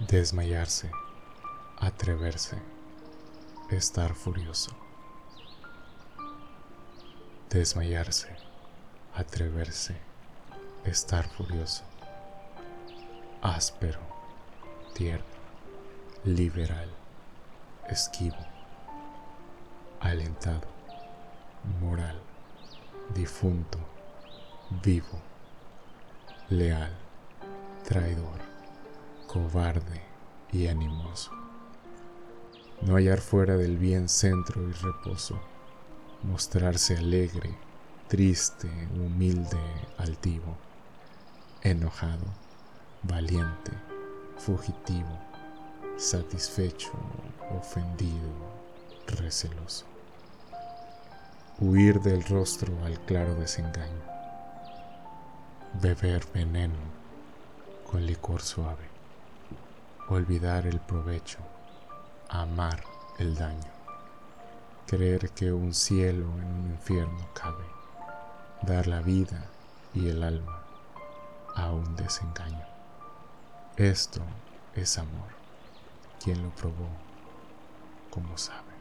desmayarse, 0.00 0.90
atreverse, 1.78 2.60
estar 3.70 4.14
furioso. 4.14 4.72
Desmayarse, 7.48 8.36
atreverse, 9.14 9.96
estar 10.84 11.28
furioso. 11.28 11.84
Áspero, 13.40 14.00
tierno, 14.94 15.24
liberal, 16.24 16.90
esquivo, 17.88 18.44
alentado, 20.00 20.66
moral, 21.80 22.20
difunto, 23.14 23.78
vivo, 24.82 25.20
leal, 26.48 26.92
traidor, 27.84 28.43
cobarde 29.34 30.00
y 30.52 30.68
animoso. 30.68 31.32
No 32.82 32.94
hallar 32.94 33.18
fuera 33.18 33.56
del 33.56 33.78
bien 33.78 34.08
centro 34.08 34.62
y 34.62 34.72
reposo, 34.72 35.40
mostrarse 36.22 36.96
alegre, 36.96 37.52
triste, 38.06 38.68
humilde, 38.94 39.58
altivo, 39.98 40.56
enojado, 41.62 42.26
valiente, 43.02 43.72
fugitivo, 44.36 45.18
satisfecho, 45.96 46.92
ofendido, 47.58 48.30
receloso. 49.18 49.84
Huir 51.58 52.00
del 52.02 52.22
rostro 52.22 52.72
al 52.84 53.00
claro 53.00 53.34
desengaño. 53.34 54.04
Beber 55.82 56.24
veneno 56.32 56.78
con 57.90 58.06
licor 58.06 58.40
suave. 58.40 58.93
Olvidar 60.08 60.66
el 60.66 60.80
provecho. 60.80 61.38
Amar 62.28 62.84
el 63.18 63.34
daño. 63.34 63.72
Creer 64.86 65.30
que 65.30 65.50
un 65.50 65.72
cielo 65.72 66.26
en 66.26 66.44
un 66.44 66.70
infierno 66.72 67.26
cabe. 67.32 67.64
Dar 68.60 68.86
la 68.86 69.00
vida 69.00 69.46
y 69.94 70.08
el 70.10 70.22
alma 70.22 70.62
a 71.54 71.70
un 71.72 71.96
desengaño. 71.96 72.66
Esto 73.76 74.20
es 74.74 74.98
amor. 74.98 75.30
Quien 76.22 76.42
lo 76.42 76.50
probó, 76.50 76.88
como 78.10 78.36
sabe. 78.36 78.73